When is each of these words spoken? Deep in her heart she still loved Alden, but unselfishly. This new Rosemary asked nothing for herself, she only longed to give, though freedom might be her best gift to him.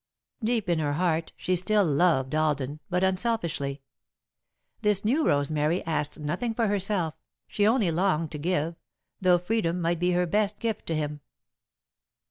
Deep 0.43 0.67
in 0.67 0.79
her 0.79 0.93
heart 0.93 1.31
she 1.37 1.55
still 1.55 1.85
loved 1.85 2.33
Alden, 2.33 2.79
but 2.89 3.03
unselfishly. 3.03 3.83
This 4.81 5.05
new 5.05 5.27
Rosemary 5.27 5.85
asked 5.85 6.17
nothing 6.17 6.55
for 6.55 6.65
herself, 6.67 7.13
she 7.47 7.67
only 7.67 7.91
longed 7.91 8.31
to 8.31 8.39
give, 8.39 8.73
though 9.21 9.37
freedom 9.37 9.79
might 9.79 9.99
be 9.99 10.13
her 10.13 10.25
best 10.25 10.57
gift 10.59 10.87
to 10.87 10.95
him. 10.95 11.21